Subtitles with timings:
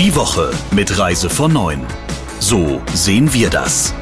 [0.00, 1.78] Die Woche mit Reise von 9.
[2.38, 3.92] So sehen wir das.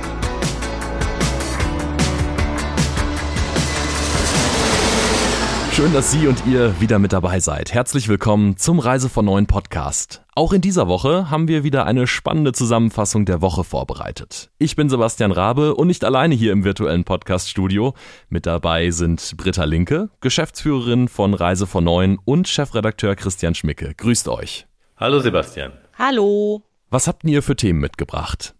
[5.72, 7.74] Schön, dass Sie und ihr wieder mit dabei seid.
[7.74, 10.22] Herzlich willkommen zum Reise von neuen Podcast.
[10.36, 14.52] Auch in dieser Woche haben wir wieder eine spannende Zusammenfassung der Woche vorbereitet.
[14.58, 17.94] Ich bin Sebastian Rabe und nicht alleine hier im virtuellen Podcast-Studio.
[18.28, 23.94] Mit dabei sind Britta Linke, Geschäftsführerin von Reise von Neuen und Chefredakteur Christian Schmicke.
[23.96, 24.68] Grüßt euch.
[24.96, 25.72] Hallo Sebastian.
[26.00, 26.62] Hallo.
[26.90, 28.54] Was habt ihr für Themen mitgebracht?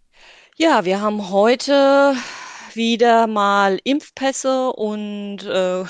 [0.57, 2.17] Ja, wir haben heute
[2.75, 5.85] wieder mal Impfpässe und äh,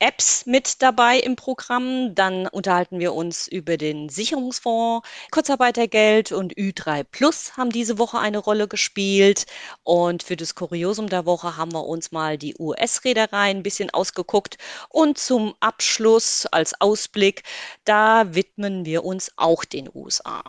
[0.00, 2.16] Apps mit dabei im Programm.
[2.16, 5.08] Dann unterhalten wir uns über den Sicherungsfonds.
[5.30, 9.46] Kurzarbeitergeld und Ü3 Plus haben diese Woche eine Rolle gespielt.
[9.84, 14.58] Und für das Kuriosum der Woche haben wir uns mal die US-Reederei ein bisschen ausgeguckt.
[14.88, 17.44] Und zum Abschluss als Ausblick,
[17.84, 20.42] da widmen wir uns auch den USA.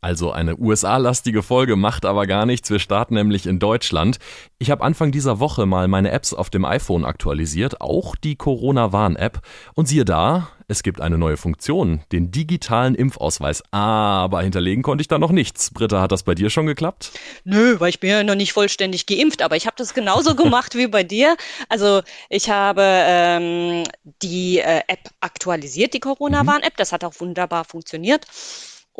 [0.00, 2.70] Also eine USA-lastige Folge macht aber gar nichts.
[2.70, 4.18] Wir starten nämlich in Deutschland.
[4.58, 9.40] Ich habe Anfang dieser Woche mal meine Apps auf dem iPhone aktualisiert, auch die Corona-Warn-App.
[9.74, 13.64] Und siehe da, es gibt eine neue Funktion, den digitalen Impfausweis.
[13.72, 15.72] Aber hinterlegen konnte ich da noch nichts.
[15.72, 17.10] Britta, hat das bei dir schon geklappt?
[17.42, 20.76] Nö, weil ich bin ja noch nicht vollständig geimpft, aber ich habe das genauso gemacht
[20.76, 21.36] wie bei dir.
[21.68, 23.84] Also ich habe ähm,
[24.22, 26.76] die äh, App aktualisiert, die Corona-Warn-App.
[26.76, 28.26] Das hat auch wunderbar funktioniert.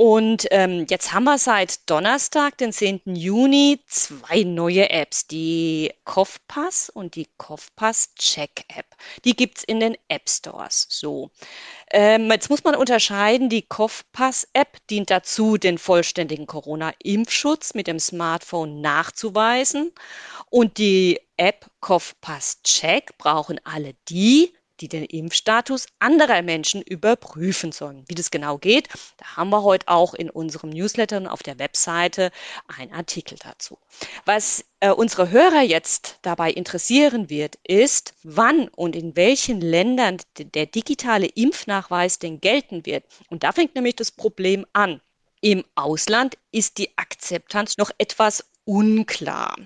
[0.00, 3.00] Und ähm, jetzt haben wir seit Donnerstag, den 10.
[3.16, 8.86] Juni, zwei neue Apps, die Kopfpass und die Kopfpass Check App.
[9.24, 10.86] Die gibt's in den App Stores.
[10.88, 11.32] So.
[11.90, 17.98] Ähm, jetzt muss man unterscheiden, die Kopfpass App dient dazu, den vollständigen Corona-Impfschutz mit dem
[17.98, 19.90] Smartphone nachzuweisen.
[20.48, 28.04] Und die App Kopfpass Check brauchen alle die, die den Impfstatus anderer Menschen überprüfen sollen.
[28.08, 31.58] Wie das genau geht, da haben wir heute auch in unserem Newsletter und auf der
[31.58, 32.30] Webseite
[32.76, 33.78] einen Artikel dazu.
[34.24, 40.66] Was äh, unsere Hörer jetzt dabei interessieren wird, ist, wann und in welchen Ländern der
[40.66, 43.04] digitale Impfnachweis denn gelten wird.
[43.28, 45.00] Und da fängt nämlich das Problem an.
[45.40, 49.56] Im Ausland ist die Akzeptanz noch etwas unklar.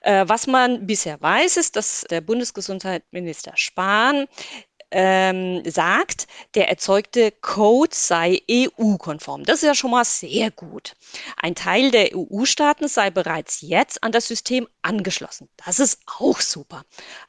[0.00, 4.26] Äh, was man bisher weiß, ist, dass der Bundesgesundheitsminister Spahn
[4.90, 9.44] ähm, sagt, der erzeugte Code sei EU-konform.
[9.44, 10.96] Das ist ja schon mal sehr gut.
[11.36, 15.48] Ein Teil der EU-Staaten sei bereits jetzt an das System angeschlossen.
[15.64, 16.84] Das ist auch super.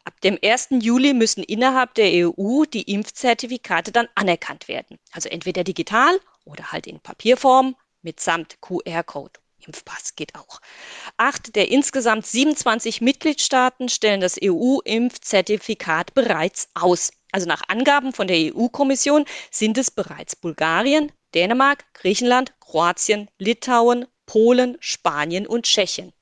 [0.05, 0.69] Ab dem 1.
[0.81, 4.97] Juli müssen innerhalb der EU die Impfzertifikate dann anerkannt werden.
[5.11, 9.41] Also entweder digital oder halt in Papierform mitsamt QR-Code.
[9.66, 10.59] Impfpass geht auch.
[11.17, 17.11] Acht der insgesamt 27 Mitgliedstaaten stellen das EU-Impfzertifikat bereits aus.
[17.31, 24.77] Also nach Angaben von der EU-Kommission sind es bereits Bulgarien, Dänemark, Griechenland, Kroatien, Litauen, Polen,
[24.79, 26.13] Spanien und Tschechien.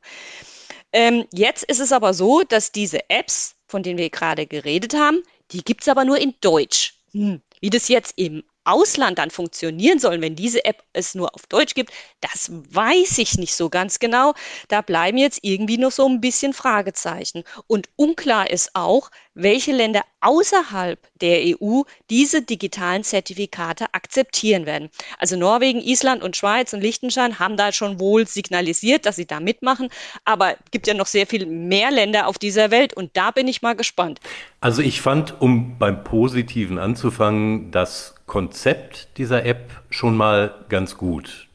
[0.91, 5.23] Ähm, jetzt ist es aber so, dass diese Apps, von denen wir gerade geredet haben,
[5.51, 6.95] die gibt es aber nur in Deutsch.
[7.11, 7.41] Hm.
[7.59, 11.73] Wie das jetzt im Ausland dann funktionieren sollen, wenn diese App es nur auf Deutsch
[11.73, 11.91] gibt,
[12.21, 14.33] das weiß ich nicht so ganz genau.
[14.67, 17.43] Da bleiben jetzt irgendwie noch so ein bisschen Fragezeichen.
[17.67, 24.89] Und unklar ist auch, welche Länder außerhalb der EU diese digitalen Zertifikate akzeptieren werden.
[25.17, 29.39] Also Norwegen, Island und Schweiz und Liechtenstein haben da schon wohl signalisiert, dass sie da
[29.39, 29.89] mitmachen.
[30.25, 33.47] Aber es gibt ja noch sehr viel mehr Länder auf dieser Welt und da bin
[33.47, 34.19] ich mal gespannt.
[34.61, 41.47] Also ich fand, um beim Positiven anzufangen, das Konzept dieser App schon mal ganz gut.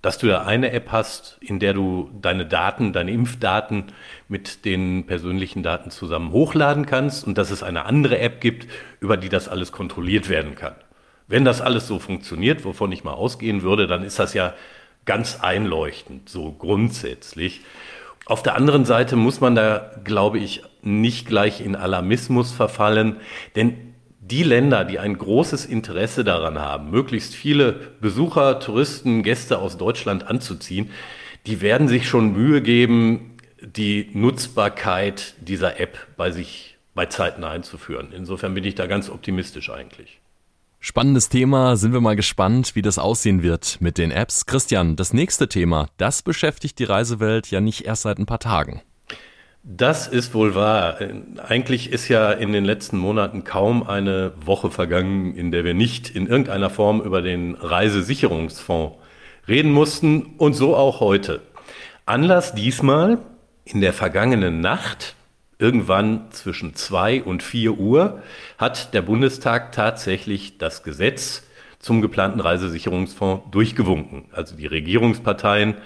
[0.00, 3.92] Dass du da eine App hast, in der du deine Daten, deine Impfdaten
[4.28, 8.66] mit den persönlichen Daten zusammen hochladen kannst und dass es eine andere App gibt,
[8.98, 10.74] über die das alles kontrolliert werden kann.
[11.28, 14.54] Wenn das alles so funktioniert, wovon ich mal ausgehen würde, dann ist das ja
[15.04, 17.60] ganz einleuchtend, so grundsätzlich.
[18.24, 23.16] Auf der anderen Seite muss man da, glaube ich, nicht gleich in Alarmismus verfallen,
[23.54, 23.91] denn
[24.22, 30.26] die Länder, die ein großes Interesse daran haben, möglichst viele Besucher, Touristen, Gäste aus Deutschland
[30.26, 30.90] anzuziehen,
[31.46, 38.12] die werden sich schon Mühe geben, die Nutzbarkeit dieser App bei sich bei Zeiten einzuführen.
[38.14, 40.20] Insofern bin ich da ganz optimistisch eigentlich.
[40.78, 44.46] Spannendes Thema, sind wir mal gespannt, wie das aussehen wird mit den Apps.
[44.46, 48.82] Christian, das nächste Thema, das beschäftigt die Reisewelt ja nicht erst seit ein paar Tagen.
[49.64, 50.98] Das ist wohl wahr.
[51.46, 56.10] Eigentlich ist ja in den letzten Monaten kaum eine Woche vergangen, in der wir nicht
[56.10, 58.96] in irgendeiner Form über den Reisesicherungsfonds
[59.46, 61.42] reden mussten und so auch heute.
[62.06, 63.18] Anlass diesmal
[63.64, 65.14] in der vergangenen Nacht,
[65.60, 68.20] irgendwann zwischen zwei und vier Uhr,
[68.58, 71.46] hat der Bundestag tatsächlich das Gesetz
[71.78, 74.24] zum geplanten Reisesicherungsfonds durchgewunken.
[74.32, 75.76] Also die Regierungsparteien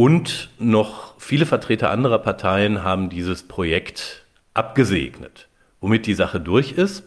[0.00, 4.24] und noch viele Vertreter anderer Parteien haben dieses Projekt
[4.54, 5.48] abgesegnet,
[5.82, 7.04] womit die Sache durch ist.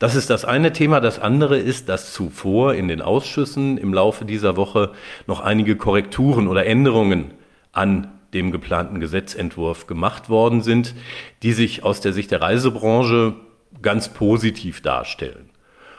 [0.00, 0.98] Das ist das eine Thema.
[0.98, 4.90] Das andere ist, dass zuvor in den Ausschüssen im Laufe dieser Woche
[5.28, 7.30] noch einige Korrekturen oder Änderungen
[7.70, 10.96] an dem geplanten Gesetzentwurf gemacht worden sind,
[11.44, 13.34] die sich aus der Sicht der Reisebranche
[13.82, 15.48] ganz positiv darstellen.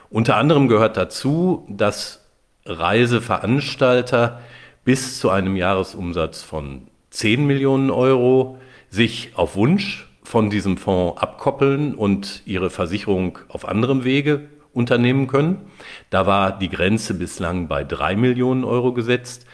[0.10, 2.20] Unter anderem gehört dazu, dass
[2.66, 4.42] Reiseveranstalter
[4.86, 8.58] bis zu einem Jahresumsatz von 10 Millionen Euro
[8.90, 15.72] sich auf Wunsch von diesem Fonds abkoppeln und ihre Versicherung auf anderem Wege unternehmen können.
[16.10, 19.46] Da war die Grenze bislang bei 3 Millionen Euro gesetzt.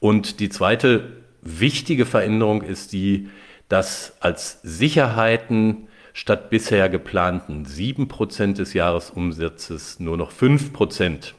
[0.00, 3.28] Und die zweite wichtige Veränderung ist die,
[3.68, 11.34] dass als Sicherheiten statt bisher geplanten 7% des Jahresumsatzes nur noch 5%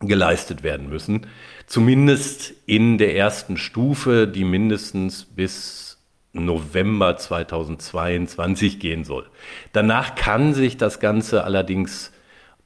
[0.00, 1.26] geleistet werden müssen.
[1.66, 5.98] Zumindest in der ersten Stufe, die mindestens bis
[6.32, 9.26] November 2022 gehen soll.
[9.72, 12.12] Danach kann sich das Ganze allerdings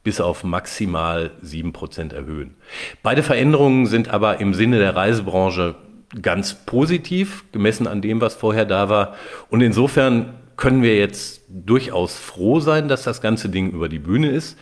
[0.02, 2.56] bis auf maximal 7% erhöhen.
[3.02, 5.76] Beide Veränderungen sind aber im Sinne der Reisebranche
[6.20, 9.16] ganz positiv, gemessen an dem, was vorher da war.
[9.48, 14.28] Und insofern können wir jetzt durchaus froh sein, dass das ganze Ding über die Bühne
[14.28, 14.58] ist.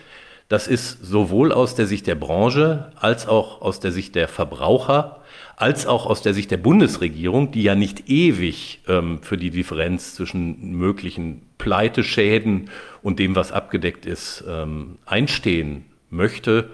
[0.52, 5.22] Das ist sowohl aus der Sicht der Branche als auch aus der Sicht der Verbraucher,
[5.56, 10.14] als auch aus der Sicht der Bundesregierung, die ja nicht ewig ähm, für die Differenz
[10.14, 12.69] zwischen möglichen Pleiteschäden
[13.02, 16.69] und dem, was abgedeckt ist, ähm, einstehen möchte,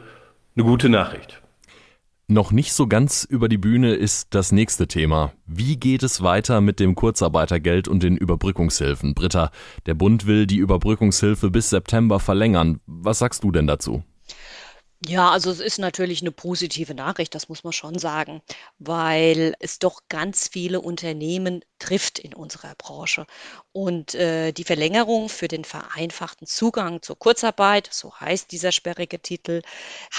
[0.57, 1.41] eine gute Nachricht.
[2.31, 5.33] Noch nicht so ganz über die Bühne ist das nächste Thema.
[5.47, 9.15] Wie geht es weiter mit dem Kurzarbeitergeld und den Überbrückungshilfen?
[9.15, 9.51] Britta,
[9.87, 12.81] der Bund will die Überbrückungshilfe bis September verlängern.
[12.85, 14.03] Was sagst du denn dazu?
[15.07, 18.43] Ja, also es ist natürlich eine positive Nachricht, das muss man schon sagen,
[18.79, 23.27] weil es doch ganz viele Unternehmen trifft in unserer Branche.
[23.73, 29.63] Und äh, die Verlängerung für den vereinfachten Zugang zur Kurzarbeit, so heißt dieser sperrige Titel,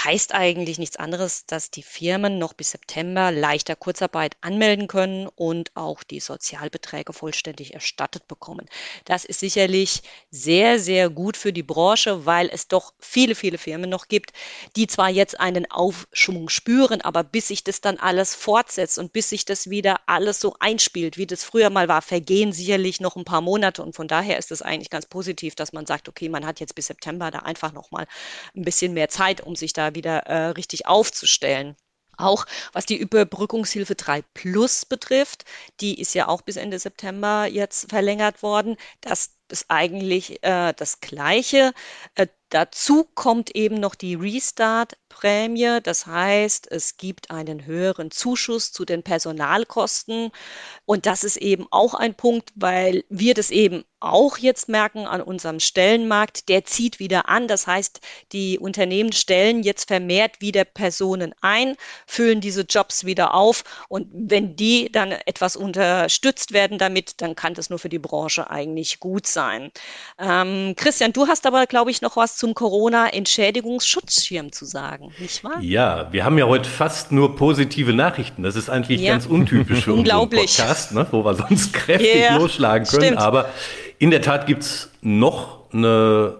[0.04, 5.72] heißt eigentlich nichts anderes, dass die Firmen noch bis September leichter Kurzarbeit anmelden können und
[5.74, 8.66] auch die Sozialbeträge vollständig erstattet bekommen.
[9.04, 13.90] Das ist sicherlich sehr, sehr gut für die Branche, weil es doch viele, viele Firmen
[13.90, 14.32] noch gibt,
[14.76, 19.28] die zwar jetzt einen Aufschwung spüren, aber bis sich das dann alles fortsetzt und bis
[19.28, 23.24] sich das wieder alles so einspielt, wie das früher mal war, vergehen sicherlich noch ein
[23.24, 23.82] paar Monate.
[23.82, 26.74] Und von daher ist es eigentlich ganz positiv, dass man sagt, okay, man hat jetzt
[26.74, 28.06] bis September da einfach noch mal
[28.56, 31.76] ein bisschen mehr Zeit, um sich da wieder äh, richtig aufzustellen.
[32.16, 35.44] Auch was die Überbrückungshilfe 3 Plus betrifft,
[35.80, 38.76] die ist ja auch bis Ende September jetzt verlängert worden.
[39.00, 41.72] Das ist eigentlich äh, das Gleiche.
[42.14, 45.80] Äh, dazu kommt eben noch die Restart-Prämie.
[45.82, 50.30] Das heißt, es gibt einen höheren Zuschuss zu den Personalkosten.
[50.84, 55.20] Und das ist eben auch ein Punkt, weil wir das eben auch jetzt merken an
[55.20, 57.48] unserem Stellenmarkt, der zieht wieder an.
[57.48, 58.00] Das heißt,
[58.32, 61.76] die Unternehmen stellen jetzt vermehrt wieder Personen ein,
[62.06, 63.62] füllen diese Jobs wieder auf.
[63.88, 68.50] Und wenn die dann etwas unterstützt werden damit, dann kann das nur für die Branche
[68.50, 69.70] eigentlich gut sein.
[70.18, 75.60] Ähm, Christian, du hast aber, glaube ich, noch was zum Corona-Entschädigungsschutzschirm zu sagen, nicht wahr?
[75.60, 78.42] Ja, wir haben ja heute fast nur positive Nachrichten.
[78.42, 79.12] Das ist eigentlich ja.
[79.12, 82.38] ganz untypisch für unseren Podcast, ne, wo wir sonst kräftig yeah.
[82.38, 83.02] losschlagen können.
[83.02, 83.18] Stimmt.
[83.18, 83.50] Aber
[83.98, 86.38] in der Tat gibt es noch eine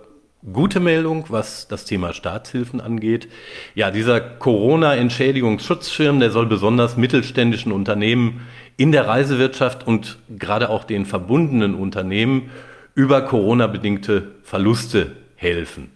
[0.50, 3.28] gute Meldung, was das Thema Staatshilfen angeht.
[3.74, 11.04] Ja, dieser Corona-Entschädigungsschutzschirm, der soll besonders mittelständischen Unternehmen in der Reisewirtschaft und gerade auch den
[11.04, 12.50] verbundenen Unternehmen
[12.94, 15.90] über Corona-bedingte Verluste helfen.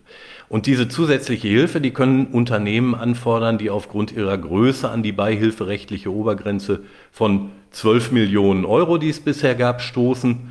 [0.48, 6.12] Und diese zusätzliche Hilfe, die können Unternehmen anfordern, die aufgrund ihrer Größe an die beihilferechtliche
[6.12, 6.80] Obergrenze
[7.12, 10.50] von 12 Millionen Euro, die es bisher gab, stoßen.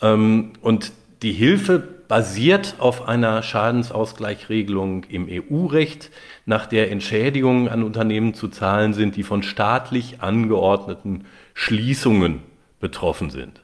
[0.00, 6.10] Ähm, und die Hilfe basiert auf einer Schadensausgleichregelung im EU-Recht,
[6.44, 12.40] nach der Entschädigungen an Unternehmen zu zahlen sind, die von staatlich angeordneten Schließungen
[12.80, 13.60] betroffen sind.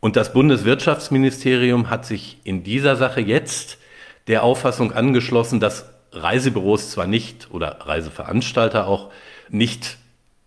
[0.00, 3.78] Und das Bundeswirtschaftsministerium hat sich in dieser Sache jetzt
[4.26, 9.10] der Auffassung angeschlossen, dass Reisebüros zwar nicht oder Reiseveranstalter auch
[9.48, 9.98] nicht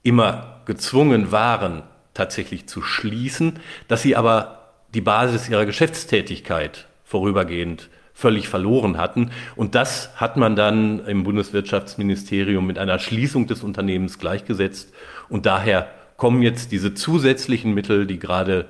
[0.04, 8.48] immer gezwungen waren, tatsächlich zu schließen, dass sie aber die Basis ihrer Geschäftstätigkeit vorübergehend völlig
[8.48, 9.32] verloren hatten.
[9.58, 14.94] Und das hat man dann im Bundeswirtschaftsministerium mit einer Schließung des Unternehmens gleichgesetzt.
[15.28, 18.68] Und daher kommen jetzt diese zusätzlichen Mittel, die gerade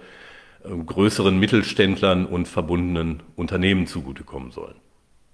[0.63, 4.75] äh, größeren Mittelständlern und verbundenen Unternehmen zugutekommen sollen.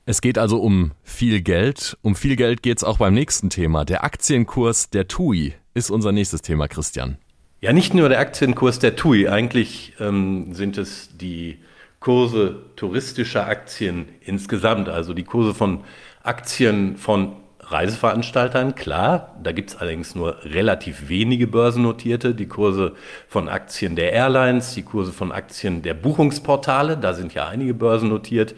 [0.05, 1.97] Es geht also um viel Geld.
[2.01, 3.85] Um viel Geld geht es auch beim nächsten Thema.
[3.85, 7.17] Der Aktienkurs der TUI ist unser nächstes Thema, Christian.
[7.61, 9.27] Ja, nicht nur der Aktienkurs der TUI.
[9.27, 11.59] Eigentlich ähm, sind es die
[11.99, 15.83] Kurse touristischer Aktien insgesamt, also die Kurse von
[16.23, 22.95] Aktien von Reiseveranstaltern, klar, da gibt es allerdings nur relativ wenige börsennotierte, die Kurse
[23.27, 28.55] von Aktien der Airlines, die Kurse von Aktien der Buchungsportale, da sind ja einige börsennotiert.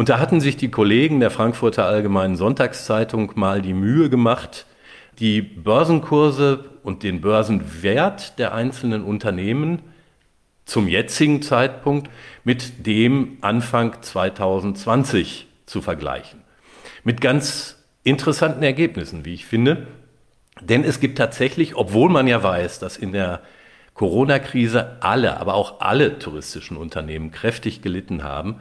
[0.00, 4.64] Und da hatten sich die Kollegen der Frankfurter Allgemeinen Sonntagszeitung mal die Mühe gemacht,
[5.18, 9.82] die Börsenkurse und den Börsenwert der einzelnen Unternehmen
[10.64, 12.08] zum jetzigen Zeitpunkt
[12.44, 16.40] mit dem Anfang 2020 zu vergleichen.
[17.04, 19.86] Mit ganz interessanten Ergebnissen, wie ich finde.
[20.62, 23.42] Denn es gibt tatsächlich, obwohl man ja weiß, dass in der
[23.92, 28.60] Corona-Krise alle, aber auch alle touristischen Unternehmen kräftig gelitten haben,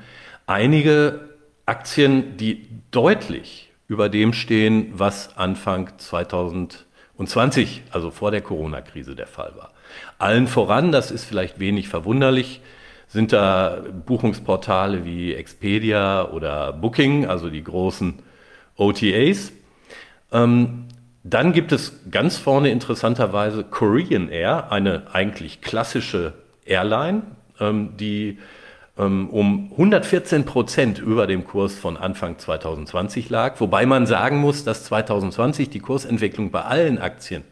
[0.50, 1.30] einige
[1.66, 9.54] Aktien, die deutlich über dem stehen, was Anfang 2020, also vor der Corona-Krise der Fall
[9.56, 9.72] war.
[10.18, 12.62] Allen voran, das ist vielleicht wenig verwunderlich,
[13.08, 18.20] sind da Buchungsportale wie Expedia oder Booking, also die großen
[18.76, 19.52] OTAs.
[20.32, 20.86] Ähm,
[21.24, 26.34] dann gibt es ganz vorne interessanterweise Korean Air, eine eigentlich klassische
[26.66, 27.22] Airline,
[27.60, 28.40] ähm, die
[29.06, 33.60] um 114 Prozent über dem Kurs von Anfang 2020 lag.
[33.62, 37.44] Wobei man sagen muss, dass 2020 die Kursentwicklung bei allen Aktien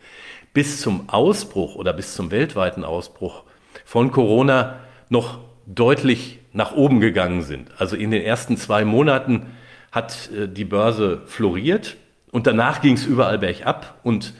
[0.53, 3.43] bis zum Ausbruch oder bis zum weltweiten Ausbruch
[3.85, 7.69] von Corona noch deutlich nach oben gegangen sind.
[7.77, 9.45] Also in den ersten zwei Monaten
[9.91, 11.95] hat äh, die Börse floriert
[12.31, 14.33] und danach ging es überall bergab und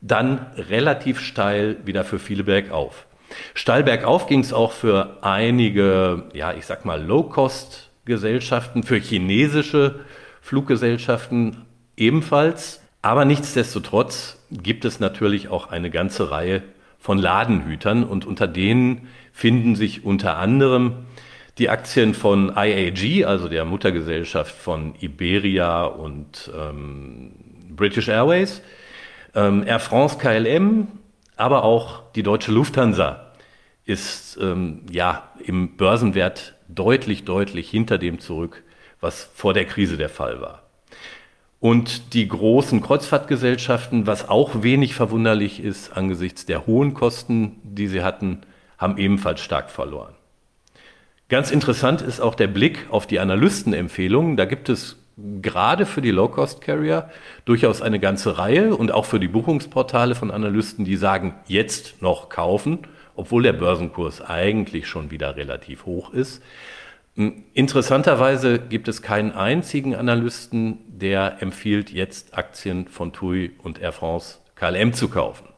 [0.00, 3.06] dann relativ steil wieder für viele bergauf.
[3.54, 10.00] Steil bergauf ging es auch für einige, ja, ich sag mal, Low-Cost-Gesellschaften, für chinesische
[10.40, 11.64] Fluggesellschaften
[11.96, 12.80] ebenfalls.
[13.02, 16.62] Aber nichtsdestotrotz gibt es natürlich auch eine ganze Reihe
[16.98, 21.04] von Ladenhütern und unter denen finden sich unter anderem
[21.58, 27.32] die Aktien von IAG, also der Muttergesellschaft von Iberia und ähm,
[27.70, 28.62] British Airways,
[29.34, 30.88] ähm, Air France KLM,
[31.36, 33.23] aber auch die deutsche Lufthansa
[33.84, 38.62] ist ähm, ja im Börsenwert deutlich, deutlich hinter dem zurück,
[39.00, 40.62] was vor der Krise der Fall war.
[41.60, 48.02] Und die großen Kreuzfahrtgesellschaften, was auch wenig verwunderlich ist angesichts der hohen Kosten, die sie
[48.02, 48.40] hatten,
[48.76, 50.14] haben ebenfalls stark verloren.
[51.30, 54.36] Ganz interessant ist auch der Blick auf die Analystenempfehlungen.
[54.36, 54.98] Da gibt es
[55.40, 57.08] gerade für die Low-Cost-Carrier
[57.44, 62.28] durchaus eine ganze Reihe und auch für die Buchungsportale von Analysten, die sagen, jetzt noch
[62.28, 62.80] kaufen,
[63.16, 66.42] obwohl der Börsenkurs eigentlich schon wieder relativ hoch ist.
[67.16, 73.92] Hm, interessanterweise gibt es keinen einzigen Analysten, der empfiehlt, jetzt Aktien von TUI und Air
[73.92, 75.48] France KLM zu kaufen.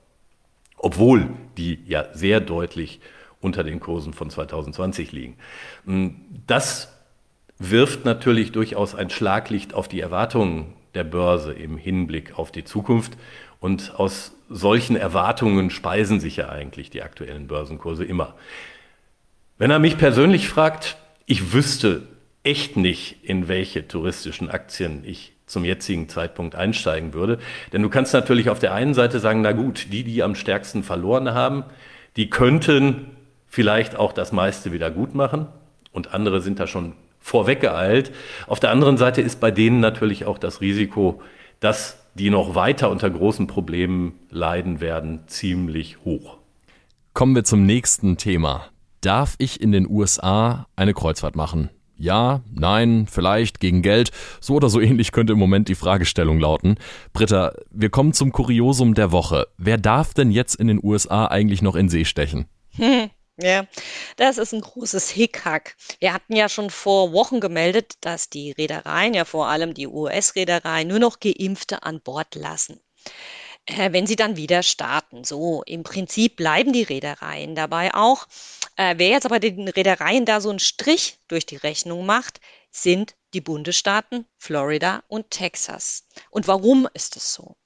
[0.77, 3.01] Obwohl die ja sehr deutlich
[3.41, 5.37] unter den Kursen von 2020 liegen.
[5.85, 6.93] Hm, das
[7.59, 13.17] wirft natürlich durchaus ein Schlaglicht auf die Erwartungen der Börse im Hinblick auf die Zukunft.
[13.61, 18.35] Und aus solchen Erwartungen speisen sich ja eigentlich die aktuellen Börsenkurse immer.
[19.59, 22.03] Wenn er mich persönlich fragt, ich wüsste
[22.43, 27.39] echt nicht, in welche touristischen Aktien ich zum jetzigen Zeitpunkt einsteigen würde.
[27.73, 30.83] Denn du kannst natürlich auf der einen Seite sagen, na gut, die, die am stärksten
[30.83, 31.65] verloren haben,
[32.17, 35.47] die könnten vielleicht auch das meiste wieder gut machen
[35.93, 38.13] und andere sind da schon vorweggeeilt.
[38.47, 41.23] Auf der anderen Seite ist bei denen natürlich auch das Risiko,
[41.61, 46.39] dass die noch weiter unter großen Problemen leiden werden, ziemlich hoch.
[47.13, 48.67] Kommen wir zum nächsten Thema.
[49.01, 51.71] Darf ich in den USA eine Kreuzfahrt machen?
[51.99, 54.11] Ja, nein, vielleicht, gegen Geld.
[54.41, 56.77] So oder so ähnlich könnte im Moment die Fragestellung lauten.
[57.13, 59.47] Britta, wir kommen zum Kuriosum der Woche.
[59.59, 62.47] Wer darf denn jetzt in den USA eigentlich noch in See stechen?
[63.39, 63.67] Ja,
[64.17, 65.77] das ist ein großes Hickhack.
[66.01, 70.89] Wir hatten ja schon vor Wochen gemeldet, dass die Reedereien, ja vor allem die US-Reedereien,
[70.89, 72.81] nur noch Geimpfte an Bord lassen,
[73.67, 75.25] äh, wenn sie dann wieder starten.
[75.25, 78.27] So, im Prinzip bleiben die Reedereien dabei auch.
[78.77, 82.41] Äh, wer jetzt aber den Reedereien da so einen Strich durch die Rechnung macht,
[82.71, 86.07] sind die Bundesstaaten Florida und Texas.
[86.31, 87.57] Und warum ist es so?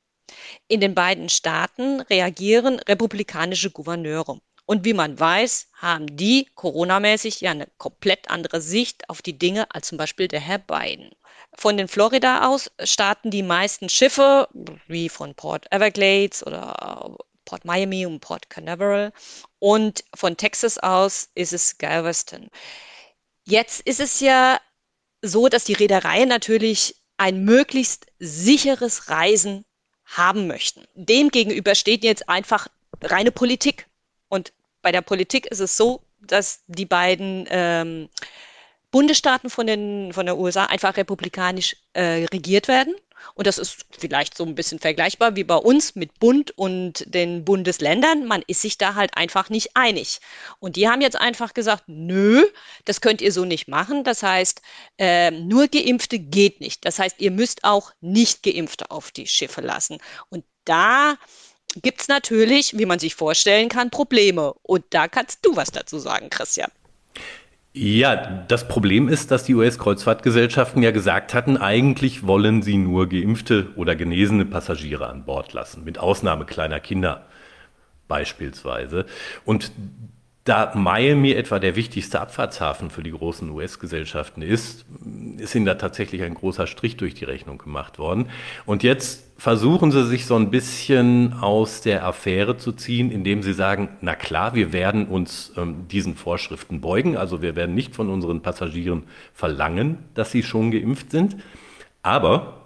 [0.68, 4.40] In den beiden Staaten reagieren republikanische Gouverneure.
[4.70, 9.66] Und wie man weiß, haben die Corona-mäßig ja eine komplett andere Sicht auf die Dinge
[9.74, 11.10] als zum Beispiel der Herr Biden.
[11.54, 14.48] Von den Florida aus starten die meisten Schiffe,
[14.86, 19.12] wie von Port Everglades oder Port Miami und Port Canaveral.
[19.58, 22.48] Und von Texas aus ist es Galveston.
[23.42, 24.60] Jetzt ist es ja
[25.20, 29.64] so, dass die Reedereien natürlich ein möglichst sicheres Reisen
[30.04, 30.84] haben möchten.
[30.94, 32.68] Dem gegenüber steht jetzt einfach
[33.02, 33.88] reine Politik.
[34.28, 38.08] Und bei der Politik ist es so, dass die beiden ähm,
[38.90, 42.94] Bundesstaaten von, den, von der USA einfach republikanisch äh, regiert werden.
[43.34, 47.44] Und das ist vielleicht so ein bisschen vergleichbar wie bei uns mit Bund und den
[47.44, 48.26] Bundesländern.
[48.26, 50.20] Man ist sich da halt einfach nicht einig.
[50.58, 52.44] Und die haben jetzt einfach gesagt, nö,
[52.86, 54.04] das könnt ihr so nicht machen.
[54.04, 54.62] Das heißt,
[54.98, 56.84] äh, nur Geimpfte geht nicht.
[56.84, 59.98] Das heißt, ihr müsst auch nicht Geimpfte auf die Schiffe lassen.
[60.30, 61.16] Und da
[61.82, 64.54] gibt es natürlich, wie man sich vorstellen kann, Probleme.
[64.62, 66.70] Und da kannst du was dazu sagen, Christian.
[67.72, 68.16] Ja,
[68.48, 73.94] das Problem ist, dass die US-Kreuzfahrtgesellschaften ja gesagt hatten, eigentlich wollen sie nur geimpfte oder
[73.94, 77.26] genesene Passagiere an Bord lassen, mit Ausnahme kleiner Kinder
[78.08, 79.06] beispielsweise.
[79.44, 79.70] Und
[80.44, 84.86] da Miami etwa der wichtigste Abfahrtshafen für die großen US-Gesellschaften ist,
[85.36, 88.30] ist ihnen da tatsächlich ein großer Strich durch die Rechnung gemacht worden.
[88.64, 93.52] Und jetzt versuchen sie sich so ein bisschen aus der Affäre zu ziehen, indem sie
[93.52, 98.08] sagen, na klar, wir werden uns ähm, diesen Vorschriften beugen, also wir werden nicht von
[98.08, 99.04] unseren Passagieren
[99.34, 101.36] verlangen, dass sie schon geimpft sind,
[102.02, 102.59] aber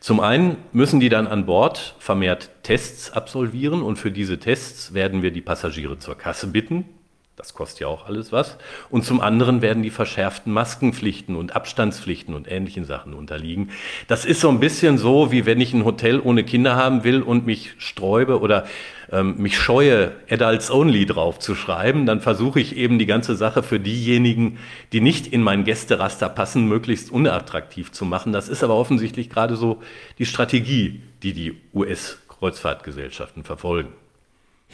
[0.00, 5.22] zum einen müssen die dann an Bord vermehrt Tests absolvieren und für diese Tests werden
[5.22, 6.95] wir die Passagiere zur Kasse bitten.
[7.36, 8.56] Das kostet ja auch alles was.
[8.88, 13.70] Und zum anderen werden die verschärften Maskenpflichten und Abstandspflichten und ähnlichen Sachen unterliegen.
[14.08, 17.20] Das ist so ein bisschen so, wie wenn ich ein Hotel ohne Kinder haben will
[17.20, 18.64] und mich sträube oder
[19.12, 23.62] ähm, mich scheue, Adults Only drauf zu schreiben, dann versuche ich eben die ganze Sache
[23.62, 24.58] für diejenigen,
[24.92, 28.32] die nicht in mein Gästeraster passen, möglichst unattraktiv zu machen.
[28.32, 29.82] Das ist aber offensichtlich gerade so
[30.18, 33.92] die Strategie, die die US-Kreuzfahrtgesellschaften verfolgen.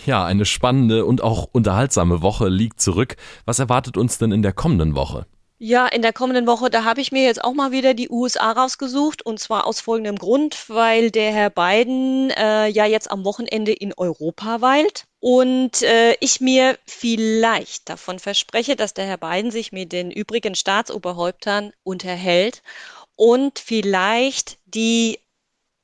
[0.07, 3.17] Ja, eine spannende und auch unterhaltsame Woche liegt zurück.
[3.45, 5.27] Was erwartet uns denn in der kommenden Woche?
[5.65, 8.51] Ja, in der kommenden Woche, da habe ich mir jetzt auch mal wieder die USA
[8.51, 13.73] rausgesucht und zwar aus folgendem Grund, weil der Herr Biden äh, ja jetzt am Wochenende
[13.73, 19.71] in Europa weilt und äh, ich mir vielleicht davon verspreche, dass der Herr Biden sich
[19.71, 22.65] mit den übrigen Staatsoberhäuptern unterhält
[23.15, 25.21] und vielleicht die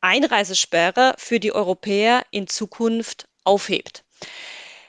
[0.00, 4.04] Einreisesperre für die Europäer in Zukunft aufhebt.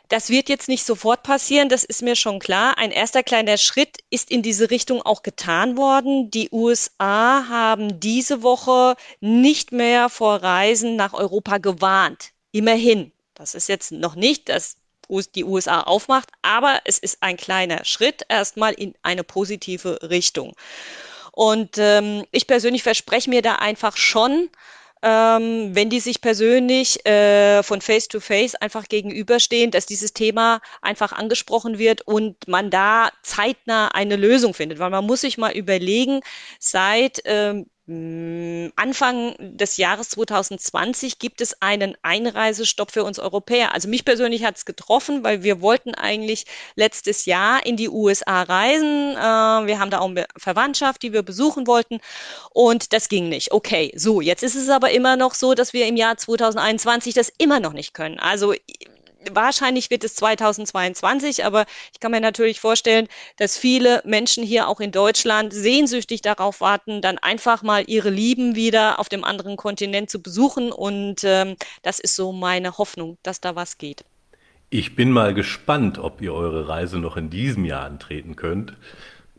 [0.10, 2.80] Das wird jetzt nicht sofort passieren, das ist mir schon klar.
[2.80, 6.32] Ein erster kleiner Schritt ist in diese Richtung auch getan worden.
[6.32, 12.32] Die USA haben diese Woche nicht mehr vor Reisen nach Europa gewarnt.
[12.52, 13.12] Immerhin.
[13.36, 14.78] Das ist jetzt noch nicht, dass
[15.36, 20.56] die USA aufmacht, aber es ist ein kleiner Schritt erstmal in eine positive Richtung.
[21.32, 24.50] Und ähm, ich persönlich verspreche mir da einfach schon,
[25.02, 30.62] ähm, wenn die sich persönlich äh, von Face to Face einfach gegenüberstehen, dass dieses Thema
[30.82, 34.80] einfach angesprochen wird und man da zeitnah eine Lösung findet.
[34.80, 36.20] Weil man muss sich mal überlegen,
[36.60, 43.74] seit ähm, hm, Anfang des Jahres 2020 gibt es einen Einreisestopp für uns Europäer.
[43.74, 48.44] Also mich persönlich hat es getroffen, weil wir wollten eigentlich letztes Jahr in die USA
[48.44, 49.16] reisen.
[49.16, 52.00] Äh, wir haben da auch eine Verwandtschaft, die wir besuchen wollten
[52.52, 53.52] und das ging nicht.
[53.52, 57.32] Okay, so, jetzt ist es aber immer noch so, dass wir im Jahr 2021 das
[57.40, 58.20] immer noch nicht können.
[58.20, 58.54] Also
[59.32, 64.80] wahrscheinlich wird es 2022, aber ich kann mir natürlich vorstellen, dass viele Menschen hier auch
[64.80, 70.10] in Deutschland sehnsüchtig darauf warten, dann einfach mal ihre Lieben wieder auf dem anderen Kontinent
[70.10, 70.72] zu besuchen.
[70.72, 74.04] Und ähm, das ist so meine Hoffnung, dass da was geht.
[74.70, 78.74] Ich bin mal gespannt, ob ihr eure Reise noch in diesem Jahr antreten könnt.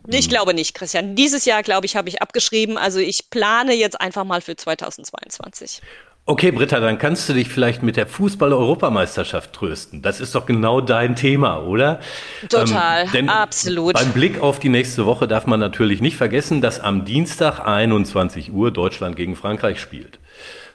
[0.09, 1.15] Ich glaube nicht, Christian.
[1.15, 2.79] Dieses Jahr, glaube ich, habe ich abgeschrieben.
[2.79, 5.83] Also ich plane jetzt einfach mal für 2022.
[6.27, 10.01] Okay, Britta, dann kannst du dich vielleicht mit der Fußball-Europameisterschaft trösten.
[10.01, 11.99] Das ist doch genau dein Thema, oder?
[12.49, 13.95] Total, ähm, absolut.
[13.95, 18.53] Beim Blick auf die nächste Woche darf man natürlich nicht vergessen, dass am Dienstag 21
[18.53, 20.21] Uhr Deutschland gegen Frankreich spielt.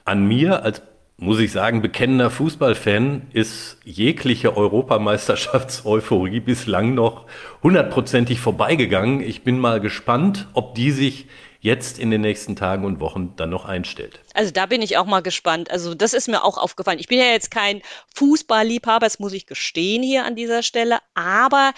[0.04, 0.82] An mir als
[1.18, 7.24] muss ich sagen, bekennender Fußballfan ist jegliche Europameisterschaftseuphorie bislang noch
[7.62, 9.22] hundertprozentig vorbeigegangen.
[9.22, 11.26] Ich bin mal gespannt, ob die sich
[11.66, 14.20] jetzt in den nächsten Tagen und Wochen dann noch einstellt.
[14.34, 15.68] Also da bin ich auch mal gespannt.
[15.68, 17.00] Also das ist mir auch aufgefallen.
[17.00, 17.82] Ich bin ja jetzt kein
[18.14, 21.74] Fußballliebhaber, das muss ich gestehen hier an dieser Stelle, aber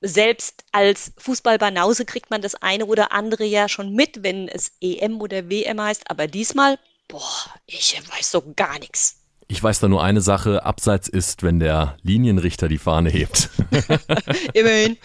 [0.00, 5.20] selbst als Fußballbanause kriegt man das eine oder andere ja schon mit, wenn es EM
[5.20, 6.10] oder WM heißt.
[6.10, 9.21] Aber diesmal, boah, ich weiß so gar nichts.
[9.48, 13.50] Ich weiß da nur eine Sache, abseits ist, wenn der Linienrichter die Fahne hebt.
[14.54, 14.96] Immerhin.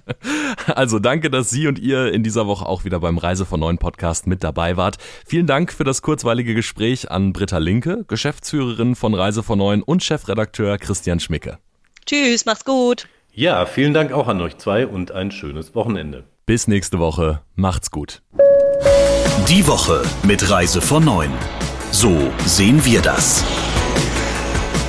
[0.66, 3.78] also danke, dass Sie und ihr in dieser Woche auch wieder beim Reise von neuen
[3.78, 4.98] Podcast mit dabei wart.
[5.26, 10.02] Vielen Dank für das kurzweilige Gespräch an Britta Linke, Geschäftsführerin von Reise von neuen und
[10.02, 11.58] Chefredakteur Christian Schmicke.
[12.04, 13.06] Tschüss, macht's gut.
[13.32, 16.24] Ja, vielen Dank auch an euch zwei und ein schönes Wochenende.
[16.46, 17.42] Bis nächste Woche.
[17.54, 18.22] Macht's gut.
[19.48, 21.30] Die Woche mit Reise von 9.
[21.90, 23.44] So sehen wir das.